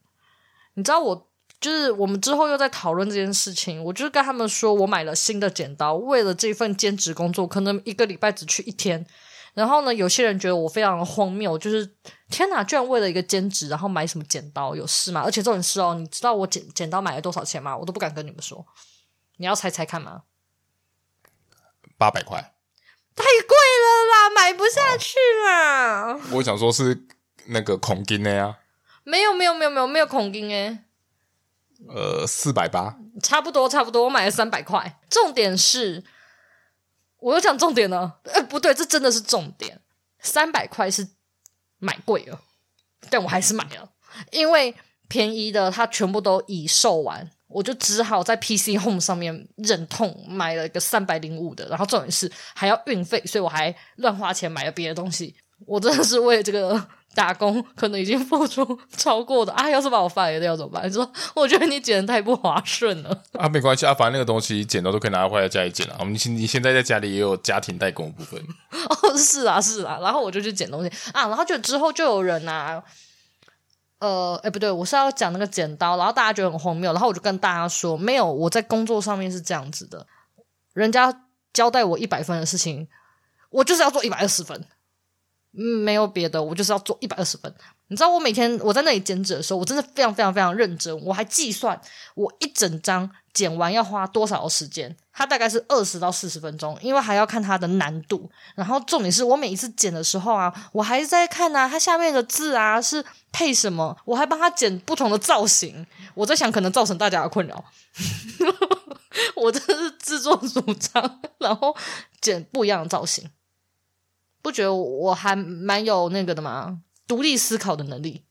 [0.74, 1.26] 你知道我。
[1.58, 9.04] 就是我们之后又在讨论这件事情，我就是跟他们说，我买了新的剪刀，为了这份兼职工作，可能一个礼拜只去一天。
[9.56, 11.96] 然后呢，有些人觉得我非常的荒谬，就是
[12.28, 15.22] 天哪，居然为了一个兼职，然后买什么剪刀，有事吗？
[15.24, 17.74] 而且这种事哦，你知道我剪剪刀买了多少钱吗？
[17.74, 18.66] 我都不敢跟你们说，
[19.38, 20.24] 你要猜猜看吗？
[21.96, 22.54] 八百块，
[23.14, 25.16] 太贵了啦，买不下去
[25.46, 26.12] 啦。
[26.12, 27.06] 哦、我想说是
[27.46, 28.58] 那个孔金的呀，
[29.04, 30.80] 没有没有没有没有没有孔金诶。
[31.88, 34.04] 呃，四百八，差不多，差不多。
[34.04, 34.98] 我买了三百块。
[35.08, 36.02] 重点是，
[37.26, 38.20] 我又讲重点了。
[38.22, 39.80] 呃，不对，这真的是重点。
[40.20, 41.08] 三百块是
[41.78, 42.40] 买贵了，
[43.10, 43.90] 但我还是买了，
[44.30, 44.72] 因为
[45.08, 51.68] 便宜的它全部都已售完，我就只好在 PC Home 上面忍痛买了一个三百零五的。
[51.68, 55.36] 然后重点是还要运费，所以我还乱花钱买了别的东西。
[55.64, 56.86] 我真的是为这个。
[57.14, 59.70] 打工可能已经付出超过的啊！
[59.70, 60.86] 要是把我 fire 掉怎么办？
[60.86, 63.48] 你说，我觉得你剪的太不滑顺了啊！
[63.48, 66.00] 没关系啊，反正那个东西剪刀都可以拿回来家里剪啊。
[66.04, 68.38] 你现你现在在家里也有家庭代工的部分
[68.70, 69.98] 哦，是啊是啊。
[70.02, 72.82] 然后我就去剪东西啊，然后就之后就有人啊，
[74.00, 80.06] 呃，哎不对，我是要讲那个剪刀，然后大家觉得很荒谬，然后我就跟大家说，没有，我在工作上面是这样子的，
[80.74, 81.22] 人家
[81.54, 82.86] 交代我一百分的事情，
[83.48, 84.66] 我就是要做一百二十分。
[85.58, 87.52] 嗯，没有别的，我就是要做一百二十分。
[87.88, 90.94] 你知道，我每天我在那里剪纸的时候，我真的非常非常非常认真。
[91.04, 91.80] 我还计算
[92.14, 98.28] 我一整张剪完要花多少时间，它大概是二十到四十分钟，因为还要看它的难度。
[98.56, 105.86] 然后重点是我每一次剪的时候啊，我还在看啊，它下面的字啊是配什么，我还帮它剪不同的造型。
[106.14, 107.64] 我在想，可能造成大家的困扰。
[109.36, 111.74] 我真的是自作主张，然后
[112.20, 113.30] 剪不一样的造型。
[114.46, 116.78] 不觉得我还蛮有那个的吗？
[117.08, 118.22] 独立思考的能力。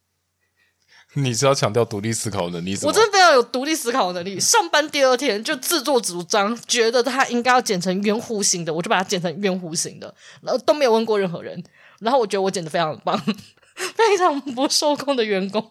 [1.16, 2.78] 你是要强调独立思考的能力？
[2.84, 4.40] 我真的非常有独立思考的能力。
[4.40, 11.62] 上班第二天就自作主张，觉得他应该要剪成圆弧形的，我就把它剪成圆弧形的，然后都没有问过任何人。
[12.00, 13.18] 然后我觉得我剪得非常棒，
[13.76, 15.62] 非常不受控的员工。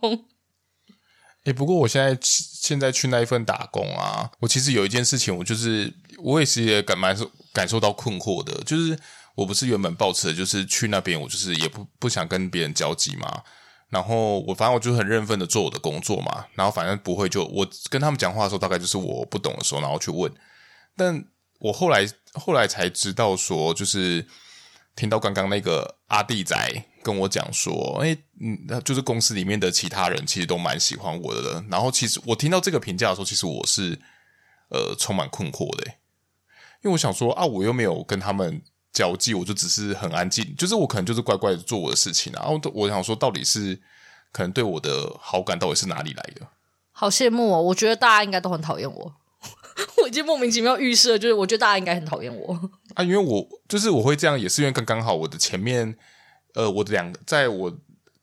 [1.44, 8.98] 哎、欸，不过我现在现在去那一份打工啊，我其实有一件事情，我就是我也是也感蛮受感受到困惑的，就是。
[9.34, 13.42] 我不是原本抱持的，就是去那边，我就是也不不想跟别人交集嘛。
[13.90, 16.46] 然后我反正我就很认份的做我的工作嘛。
[16.54, 20.32] 然后反正不会就我跟他们讲话的时候，大概就是我不懂的时候，然后去问。
[20.96, 21.24] 但
[21.58, 24.24] 我后来后来才知道说，就是
[24.94, 31.64] 听到刚刚那个阿弟仔跟我讲说，哎，嗯，就是公司里面的其他人其实都蛮喜欢我的。
[31.68, 34.00] 然后其实我听到这个评价的时候，其实我是
[34.70, 35.86] 呃充满困惑的，
[36.82, 38.62] 因为我想说啊，我又没有跟他们。
[38.94, 42.40] 交际，我就只是很安静，就是我可能就是乖乖的做我的事情啊。
[42.44, 43.78] 然后我想说，到底是
[44.32, 46.46] 可能对我的好感到底是哪里来的？
[46.92, 47.60] 好羡慕哦！
[47.60, 49.14] 我觉得大家应该都很讨厌我。
[50.00, 53.02] 我已经莫名其妙预设，就是我觉得大家应该很讨厌我啊。
[53.02, 55.96] 因为我就是我会这样，也是因为刚刚好我的前面，
[56.54, 57.76] 呃，我的两个在我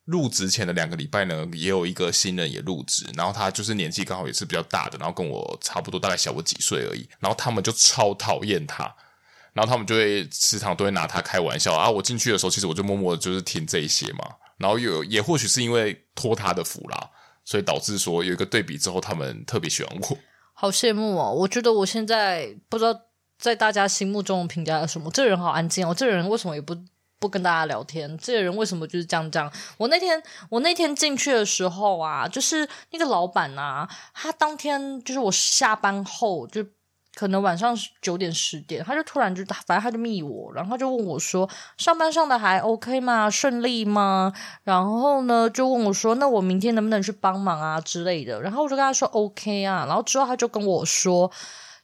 [0.06, 7.06] 入职前的两个礼拜呢，也有一个新人也入职，然后他就是年纪刚好也是比较大的，然后跟我差不多，大概小我几岁而已。
[7.20, 8.96] 然后他们就超讨厌他。
[9.54, 11.90] 然后他们就会时常都会拿他开玩笑啊！
[11.90, 14.20] 我进去的时候，其实我就默默的就是听这一些嘛。
[14.58, 17.10] 然后有也或许是因为托他的福啦，
[17.44, 20.18] 所以导致说有一个对比之后，他们特别喜欢我。
[20.54, 21.34] 好羡慕哦！
[21.34, 22.98] 我觉得我现在不知道
[23.38, 25.12] 在大家心目中的评价是什么。
[25.12, 26.74] 这个人好安静哦，这个人为什么也不
[27.20, 28.18] 不跟大家聊天？
[28.20, 29.52] 这个人为什么就是这样这样？
[29.78, 36.66] 我那天我那天进去的时候啊，就是那个老板啊，他当天就是我下班后就。
[37.14, 43.30] 可能晚上九点十点，他就突然就反正他就密我，然后就问我说：“上班上的还 OK 吗？
[43.30, 51.32] 顺利吗？”然后呢，就问我说：“那我明天能不能去帮忙啊之类的？”然后我就跟他说：“OK 啊。”然后之后他就跟我说。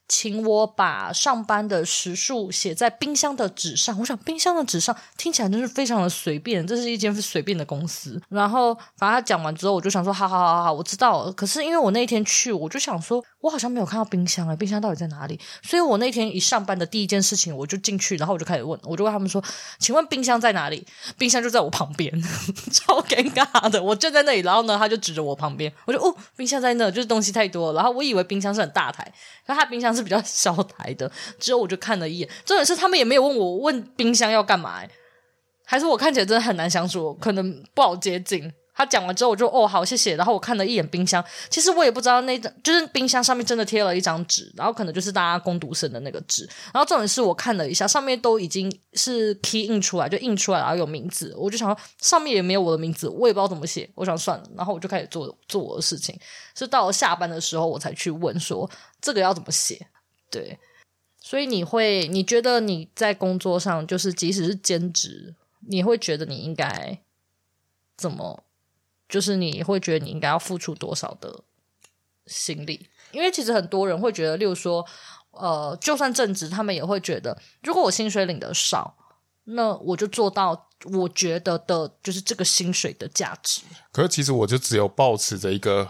[0.07, 3.97] 请我把上班的时数写在冰箱的纸上。
[3.99, 8.21] 我想冰箱的纸上听起来真是非常的随便，这是一间随便的公司。
[8.29, 11.31] 然后反正他讲完之后，我就想说，好好好好，我知道。
[11.33, 15.39] 可是因为我那一天去，我就想说，我好像没有看到冰箱啊，冰箱到底在哪里？
[15.61, 19.43] 所以我那天一上班的第一件事情，我就进去，然后我就开始问，我就问他们说，
[19.79, 20.85] 请问冰箱在哪里？
[21.17, 22.11] 冰箱就在我旁边，
[22.71, 23.81] 超尴尬的。
[23.81, 27.77] 我就在那里，然后呢，他就指着我旁边，我就哦，冰箱在那，就是东西太多了。
[27.77, 29.11] 然后我以为冰箱是很大台，
[29.45, 32.29] 可他冰箱是比较小台的，之后我就看了一眼。
[32.45, 34.81] 重点是他们也没有问我问冰箱要干嘛，
[35.65, 38.53] 还是我看起来真的很难相处，可能不好接近。
[38.77, 40.15] 他讲完之后，我就哦好谢谢。
[40.15, 46.47] 然后我看了一眼冰箱，其实我也不知道那张就是冰箱上面真的贴了一张纸，然后可能就是大家工读生的那个纸。
[46.71, 51.33] 然后重点是我看了一下，上面都已经是 key 印出来，就印出来然后有名字。
[51.35, 53.89] 我就想说上面也没有我的名字，我也不知道怎么写。
[53.95, 56.15] 我想算了，然后我就开始做做我的事情。
[56.53, 58.69] 是到了下班的时候，我才去问说
[59.01, 59.87] 这个要怎么写。
[60.29, 60.59] 对，
[61.19, 65.33] 所以你会你觉得你在工作上，就是即使是兼职，
[65.67, 66.99] 你会觉得你应该
[67.95, 68.43] 怎么？
[69.09, 71.43] 就是你会觉得你应该要付出多少的
[72.25, 72.89] 心力？
[73.11, 74.85] 因为其实很多人会觉得，例如说，
[75.31, 78.97] 呃，就算正职，他们也会觉得，如果我薪水领的少，
[79.45, 83.61] 那我就做到我觉得的，就是这个薪水的价值。
[83.93, 85.87] 可是其实我就只有抱持着一个，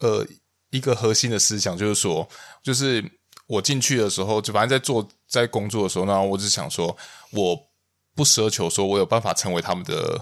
[0.00, 0.26] 呃，
[0.70, 2.28] 一个核心的思想，就是说，
[2.60, 3.08] 就是
[3.46, 6.96] 我进去的时候，就反正在做在工作的时候，然后我只想说，
[7.30, 7.68] 我
[8.16, 10.20] 不奢求说我有办法成为他们的。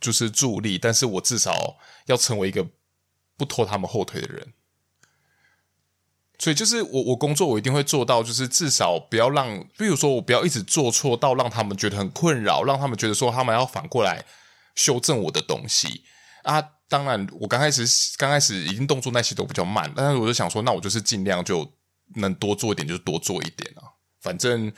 [0.00, 1.76] 就是助力，但是我至少
[2.06, 2.66] 要成为一个
[3.36, 4.52] 不拖他们后腿的人。
[6.38, 14.24] 所以，就是我我工作我一定会做到，就是至少不要让，比如说我不要一直做错到让他们觉得很困扰，让他们觉得说他们要反过来
[14.74, 16.02] 修正我的东西
[16.42, 16.60] 啊。
[16.88, 17.84] 当然，我刚开始
[18.18, 21.72] 刚开始已经动作那些都比较慢，但是我就想说，那我就是尽量就
[22.16, 24.72] 能多做一点，就多做一点啊，反正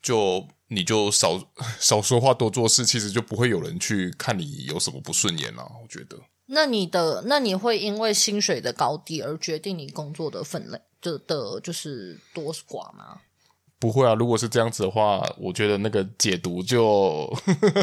[0.00, 0.48] 就。
[0.74, 1.38] 你就少
[1.78, 5.66] 少说话，多做事，其实就不会有人去看你有什么不顺眼啊。
[5.82, 13.20] 我觉得，那你的那你会因为薪水的高低而决定你工作的分类的的，就是多寡吗？
[13.78, 17.28] 不会啊，如果是这样子的话，我觉得那个解读就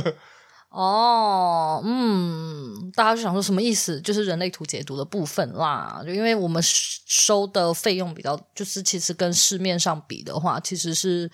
[0.71, 3.99] 哦，嗯，大家就想说什么意思？
[4.02, 6.02] 就是人类图解读的部分啦。
[6.06, 11.30] 就因为我们收的费用比较，就是其实跟市面上比的话，其实是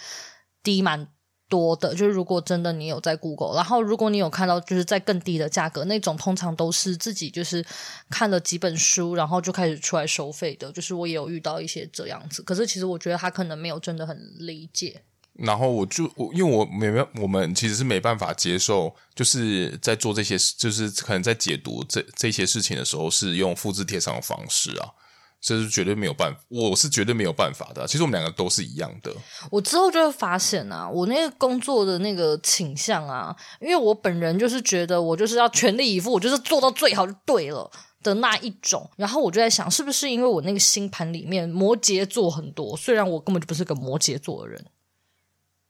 [0.63, 1.08] 低蛮。
[1.47, 7.65] 多的，就是如果真的你有在 Google，然后如果你有看到就是在更低的价格那种，通常都是自己就是
[8.10, 10.71] 看了几本书，然后就开始出来收费的。
[10.71, 15.01] 就是我也有遇到一些这样子，可是其实我觉得他可能没有真的很理解。
[15.34, 24.93] 然后我就我因为我没没我们其实是没办法接受，就是在做这些事，就是可能在解读这这些事情的时候，是用复制贴上的方式啊。
[25.41, 27.86] 这是绝对没有办法，我是绝对没有办法的。
[27.86, 29.13] 其实我们两个都是一样的。
[29.52, 37.69] 我之后就会发现啊，我那个工作的那个倾向啊，因为我本人就是觉得我就是要全力以赴，我就是做到最好就对了
[38.02, 38.89] 的那一种。
[38.98, 42.76] 然后我就在想，是不是因为我那个星盘里面摩羯座很多？
[42.76, 44.65] 虽然我根本就不是个摩羯座的人，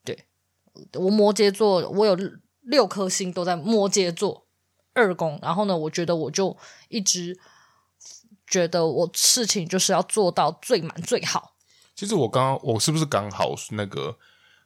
[0.06, 0.26] 对，
[0.94, 2.18] 我摩羯座，我有
[2.62, 4.48] 六颗星都在摩羯座
[4.94, 5.38] 二宫。
[5.42, 6.56] 然后呢，我觉得我就
[6.88, 7.38] 一直。
[8.48, 11.56] 觉得我事情就是要做到最满最好。
[11.96, 14.18] 其实我刚刚我是不是刚好那个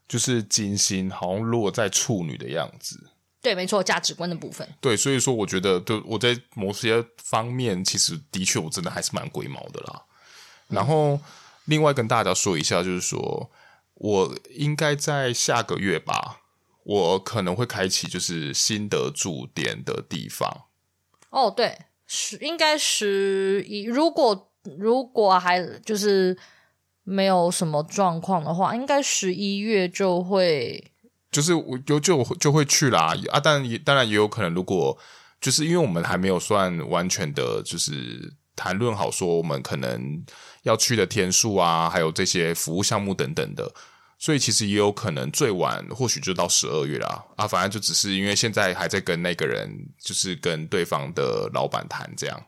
[0.08, 3.12] 就是金星好像落在处女的样子？
[3.42, 4.68] 对，没错，价值观的部分。
[4.82, 10.04] 对，所以说我觉得，对我在某些方面，其实的确我真的还是蛮龟毛的啦。
[10.68, 11.20] 然后
[11.66, 13.50] 另外跟大家说一下，就是说
[13.94, 16.42] 我应该在下个月吧，
[16.84, 20.66] 我可能会开启就是新的驻点的地方。
[21.30, 21.78] 哦，对。
[22.12, 26.36] 十应该十一，如果如果还就是
[27.04, 30.92] 没有什么状况的话，应该十一月就会，
[31.32, 33.40] 就是我就就就会去啦啊！
[33.40, 34.98] 当然也当然也有可能，如果
[35.40, 40.26] 就是因为我们还没有算完全的，就是谈论好说我们可能
[40.64, 43.72] 要去的天数啊，还有这些服务项目等等的。
[44.22, 52.46] 所以其实也有可能最晚或许就到十二月啦啊，反正就只是因为现在还在跟那个人，就是跟对方的老板谈这样。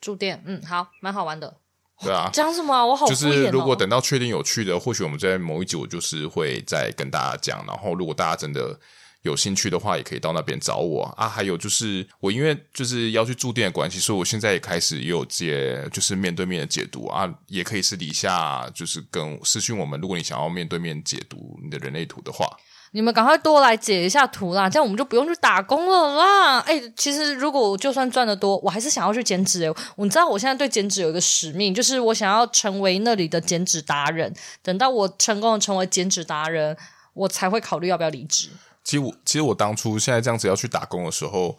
[0.00, 1.58] 住店，嗯，好，蛮好玩的。
[2.00, 2.86] 对啊， 讲什么啊？
[2.86, 3.08] 我好。
[3.08, 7.66] 就是如果等到确定有趣的，或许我们在某一集我就是会再跟大家讲。
[7.66, 8.78] 然后如果大家真的
[9.22, 11.28] 有兴趣的话，也可以到那边找我啊。
[11.28, 22.46] 还有就是我因为就是要去住店的关系，所以我现在也开始也有接就是面对面的解读啊，也可以私底下就是跟私讯我们，如果你想要面对面解读你的人类图的话。
[22.92, 26.58] 你们赶快多来解一下图啦，这样我们就不用去打工了啦。
[26.60, 29.62] 哎，其实如果就算赚得多，我还是想要去减脂。
[29.62, 34.34] 哎，你知道我现在对减脂有一个使命，就是我想要成为那里的减脂达人。
[34.62, 36.74] 等到我成功的成为减脂达人，
[37.12, 38.48] 我才会考虑要不要离职。
[38.88, 41.58] 其实我其实我当初现在这样子要去打工的时候，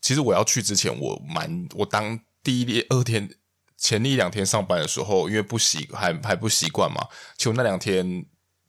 [0.00, 3.28] 其实我要去之前，我蛮我当第一天、二天
[3.76, 7.06] 前一两天上班的时候，因为不习还还不习惯嘛，
[7.36, 8.24] 其实那两天。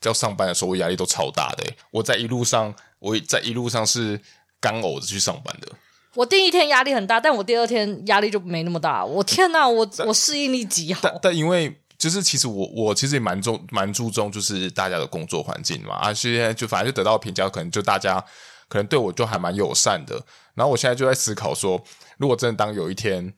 [0.06, 1.64] 要上班的时候，我压力都超大的。
[1.90, 4.20] 我在一路上，我在一路上是
[4.60, 5.70] 干呕着去上班的。
[6.14, 9.06] 我第一天压力很大，但我第二天压力就没那么大。
[9.06, 11.00] 我天哪，我我适应力极好。
[11.04, 18.22] 但但因为就是其实我我其实也蛮重蛮注重就是大家的工作环境嘛，啊，现在就反正就得到评价，可能就大家
[18.68, 20.22] 可能对我就还蛮友善的。
[20.54, 21.82] 然后我现在就在思考说，
[22.18, 23.34] 如果真的当有一天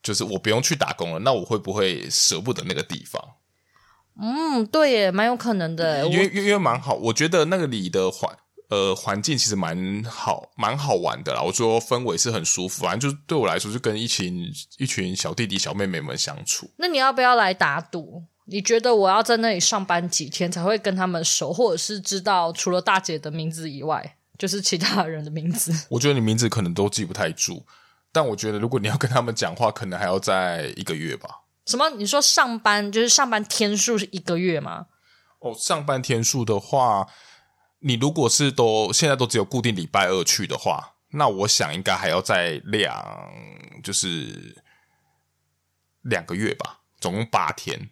[0.00, 3.20] 就是我不用去打工了，那我会不会舍不得那个地方？
[4.22, 6.06] 嗯，对耶，蛮有可能的。
[6.06, 8.32] 因为因为蛮好，我觉得那个里的环
[8.74, 11.40] 呃环境其实蛮好，蛮好玩的啦。
[11.40, 16.68] 我说氛围是很舒服，反正就对我来说，就跟一群一群小弟弟小妹妹们相处。
[16.76, 18.24] 那你要不要来打赌？
[18.46, 25.72] 你觉得我要在那里上班几天才会跟他们熟，或者是知道除了大姐的名字以外，就是其他人的名字？
[25.88, 27.64] 我觉得你名字可能都记不太住，
[28.12, 31.28] 但我觉得如果你要跟他们讲话，可能还要在一个月吧。
[31.64, 31.88] 什么？
[31.90, 34.86] 你说上班就是上班天数是一个月吗？
[35.38, 37.06] 哦，上班天数的话，
[37.84, 43.30] 你如果是都现在都只有固定礼拜二去的话，那我想应该还要再两，
[43.82, 44.62] 就是
[46.02, 47.90] 两个月吧，总共八天。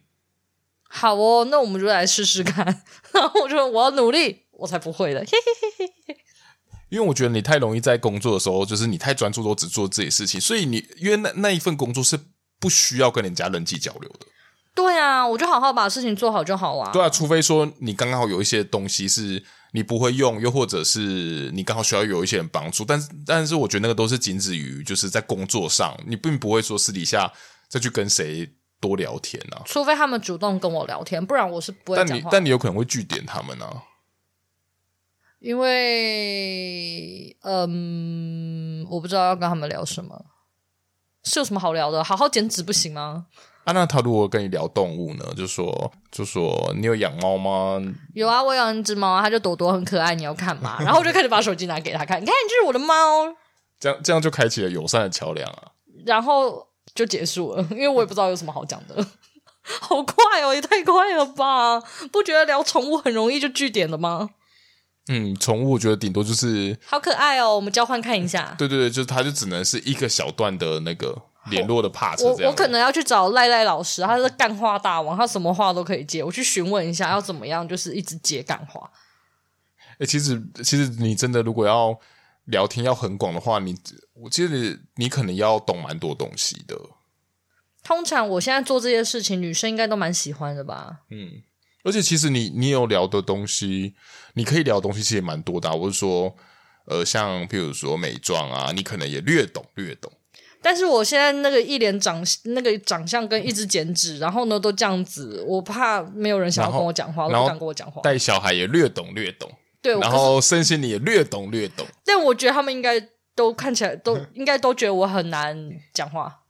[0.89, 2.83] 好哦，那我们就来试试看。
[3.11, 5.21] 然后我就我要努力，我才不会的。
[5.21, 6.17] 嘿嘿嘿嘿。
[6.89, 12.19] 因为我觉得你太容易在工作的时候，就是你太专注都只做自己事情，所以你因为那那一份工作是。
[12.59, 14.25] 不需要跟人家人际交流的。
[14.73, 16.89] 对啊，我就好好把事情做好就好啊。
[16.93, 19.43] 对啊，除非说你刚刚好有一些东西是
[19.75, 27.33] 你不会用，又或者是你刚好需要有一些人帮助，但是但是我觉得那个都是仅止于就是在工作上，你并不会说私底下
[27.67, 28.47] 再去跟谁
[28.79, 29.63] 多聊天啊。
[29.65, 31.97] 除非他们主动跟我聊天，不然我是不会。
[31.97, 33.83] 但你但你有可能会拒点他们啊，
[35.39, 40.25] 因为嗯，我不知道要跟他们聊什么。
[41.23, 42.03] 是有什么好聊的？
[42.03, 43.27] 好好减脂不行吗？
[43.63, 45.25] 啊，那他如果跟你聊动物呢？
[45.37, 47.81] 就说就说你有养猫吗？
[48.13, 50.77] 有啊，我养一只猫啊，它就朵朵很可爱，你要看吗？
[50.81, 52.93] 然后我就开始把手机拿给他看，你看，这是我的猫。
[53.79, 55.71] 这样这样就开启了友善的桥梁啊。
[56.05, 58.95] 然后就结束了，因为我也不知道有什么好讲的。
[59.63, 61.79] 好快哦，也太快了吧？
[62.11, 64.31] 不觉得聊宠物很容易就据点了吗？
[65.07, 68.55] 嗯，宠物我觉得顶多就是好可爱哦，我们交换看一下。
[68.57, 72.23] 对对对，就是它就只能是一个小段的那个联络的 part。
[72.23, 76.23] 我我可能要去找赖赖老师，他是干话大王，他什么话都可以接。
[76.23, 78.89] 我去询问一下要怎么样，就是一直接干话。
[79.99, 81.97] 哎，其实其实你真的如果要
[82.45, 83.75] 聊天要很广的话，你
[84.13, 86.75] 我记得你可能要懂蛮多东西的。
[87.83, 91.01] 通常我现在做这些事情，女生应该都蛮喜欢的吧？
[91.09, 91.43] 嗯。
[91.85, 93.93] 而且其实你你有聊的东西，
[94.35, 95.75] 你可以聊的东西其实也蛮多的啊。
[95.75, 96.33] 我是说，
[96.85, 100.09] 呃，像譬如说美妆啊，你可能也略懂略懂。
[100.63, 108.01] 但是我现在那个一脸长那个长相跟一直减脂，然后呢都这样子，我怕没有人想要跟我讲话，都不敢跟我讲话。
[108.01, 111.85] 带小孩也略懂略懂，对，然后身心你也略懂略懂。
[112.05, 116.43] 但我觉得他们应该都看起来都 应该都觉得我很难讲话，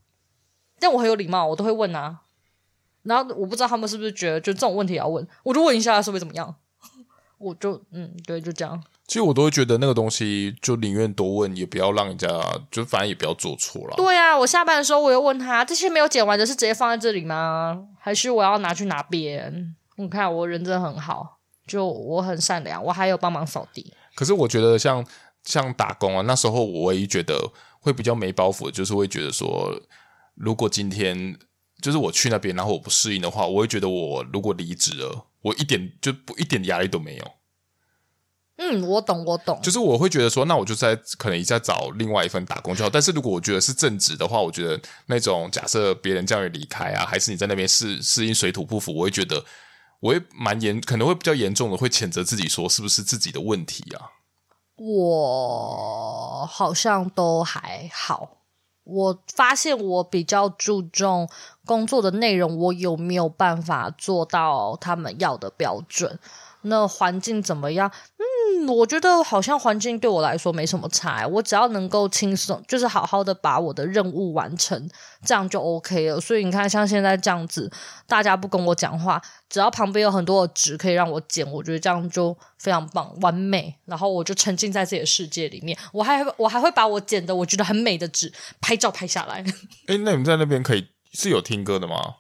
[0.80, 2.20] 但我很有礼貌，我都会问啊。
[3.02, 6.56] 然后我不知道他们是不是觉得就这种问题要问，我就问一下是会怎么样，
[7.40, 8.82] 我就嗯对，就这样。
[9.14, 12.28] 其实我都会觉得那个东西就宁愿多问，也不要让人家
[12.72, 13.94] 就反正也不要做错了。
[13.96, 17.90] 对啊，我下班的时候我又问他，这些没有剪完的是直接放在这里吗？
[18.00, 19.76] 还是我要拿去哪边？
[19.98, 23.94] 你看我人真的很好，就我很善良，我还有帮忙扫地。
[24.16, 25.06] 可是我觉得像
[25.44, 27.40] 像打工啊，那时候我唯一觉得
[27.82, 29.80] 会比较没包袱的，就是会觉得说，
[30.34, 31.38] 如果今天。
[31.82, 37.32] 就是我去那边，然后我不适应的话，我会觉得我如果离职了，我一点就不一点压力都没有。
[38.66, 39.60] 嗯，我懂，我懂。
[39.62, 42.90] 就是我会觉得说，那我就在可能一下找另外一份打工就好。
[42.90, 49.44] 但是如果我觉得是正职的话，我觉得那种假设别人叫你离开啊，还是你在那边适适应水土不服，我会觉得
[50.00, 54.10] 我会蛮严，可能会比较严重的会谴责自己说是不是自己的问题啊？
[54.78, 58.38] 我好像都还好。
[58.86, 61.30] 我发现我比较注重
[61.66, 66.20] 工作的内容，我有没有办法做到他们要的标准？
[66.64, 67.92] 那环境怎么样？
[68.18, 74.90] 嗯，我觉得好像环境对我来说没什么差，我只要能够轻松，就是好好的把我的任务完成，
[75.26, 76.20] 这样就 OK 了。
[76.20, 77.72] 所以你看，像现在这样子，
[78.08, 83.76] 大家不跟我讲话，只要旁边有很多的纸可以让我捡，我觉得这样就非常棒，完美。
[83.86, 89.44] 然后我就沉浸在自己的世界里面，我还 我还会把我捡的我觉得很美的纸拍照拍下来。
[89.88, 92.16] 哎，那你们在那边可以是有听歌的吗？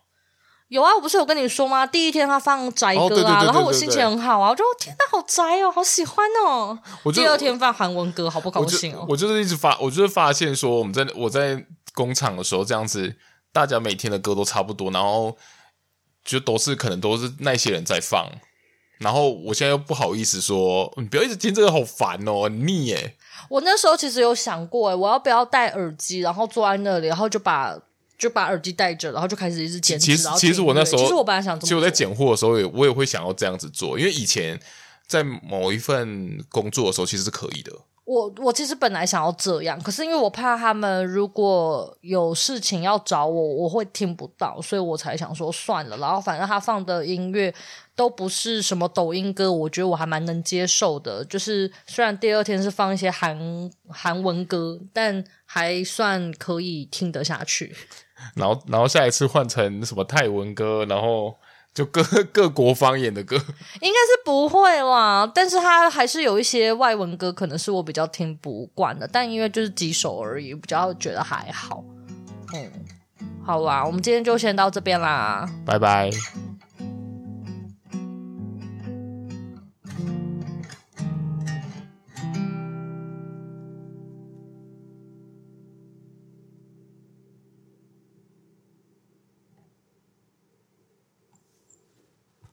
[0.74, 1.86] 有啊，我不是有跟你说吗？
[1.86, 6.80] 第一天他放宅歌啊，然后我心情很好啊，我就天哪，好宅哦，好喜欢哦。
[7.03, 9.05] 我第二天放韩文歌，好不高兴哦。
[9.07, 11.63] 我就是一直发，我就是发现说，我们在我在
[11.93, 13.15] 工厂的时候这样子，
[13.51, 15.38] 大家每天的歌都差不多，然后
[16.26, 18.28] 就都是可能都是那些人在放，
[18.97, 23.15] 然后我现在又不好意思说，你不要一直听这个，好烦哦，很腻耶。
[23.47, 27.78] 我那时候其实有想过，哎，我要不要戴耳机，然后坐在那里，然后就把。
[28.18, 29.99] 就把耳机戴着，然后就开始一直剪。
[29.99, 34.59] 其实，其实我那时候，其实我本来想，其实我在拣货的时候也，我也会想要这样子做，因为以前
[35.07, 37.72] 在某一份工作的时候，其实是可以的。
[38.06, 45.97] 我我其实本来想要这样，可是因为我怕他们如果有事情要找我，我会听不到，所以我才想说算了。
[45.97, 47.54] 然后反正他放的音乐
[47.95, 51.24] 都不是什么抖音歌，我觉得我还蛮能接受的。
[51.26, 57.74] 就是虽然第二天是放一些韩韩文歌，但还算可以听得下去。
[58.36, 61.36] 然后，然后下一次换成什么泰文歌，然后
[61.74, 65.30] 就各各国方言的歌，应该是不会啦。
[65.34, 69.09] 但是它还是有一些外文歌，可能是我比较听不惯的。
[69.11, 71.84] 但因为就是几首而已，比较觉得还好。
[72.53, 72.71] 嗯，
[73.43, 76.11] 好啦，我们今天就先到这边啦，拜拜。